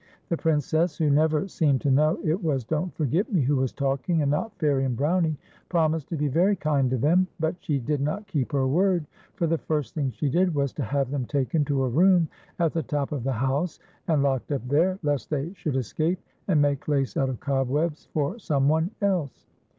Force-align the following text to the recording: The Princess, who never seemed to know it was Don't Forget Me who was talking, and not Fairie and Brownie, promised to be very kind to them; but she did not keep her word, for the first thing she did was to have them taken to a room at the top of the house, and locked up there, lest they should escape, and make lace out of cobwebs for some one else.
The 0.29 0.35
Princess, 0.37 0.97
who 0.97 1.11
never 1.11 1.47
seemed 1.47 1.81
to 1.81 1.91
know 1.91 2.17
it 2.23 2.43
was 2.43 2.63
Don't 2.63 2.91
Forget 2.95 3.31
Me 3.31 3.41
who 3.41 3.57
was 3.57 3.71
talking, 3.71 4.23
and 4.23 4.31
not 4.31 4.51
Fairie 4.57 4.83
and 4.83 4.97
Brownie, 4.97 5.37
promised 5.69 6.09
to 6.09 6.17
be 6.17 6.27
very 6.27 6.55
kind 6.55 6.89
to 6.89 6.97
them; 6.97 7.27
but 7.39 7.55
she 7.59 7.77
did 7.77 8.01
not 8.01 8.25
keep 8.25 8.51
her 8.51 8.65
word, 8.65 9.05
for 9.35 9.45
the 9.45 9.59
first 9.59 9.93
thing 9.93 10.09
she 10.09 10.27
did 10.27 10.55
was 10.55 10.73
to 10.73 10.83
have 10.83 11.11
them 11.11 11.27
taken 11.27 11.63
to 11.65 11.83
a 11.83 11.87
room 11.87 12.27
at 12.57 12.73
the 12.73 12.81
top 12.81 13.11
of 13.11 13.23
the 13.23 13.31
house, 13.33 13.77
and 14.07 14.23
locked 14.23 14.51
up 14.51 14.67
there, 14.67 14.97
lest 15.03 15.29
they 15.29 15.53
should 15.53 15.75
escape, 15.75 16.17
and 16.47 16.59
make 16.59 16.87
lace 16.87 17.15
out 17.15 17.29
of 17.29 17.39
cobwebs 17.39 18.07
for 18.11 18.39
some 18.39 18.67
one 18.67 18.89
else. 19.03 19.45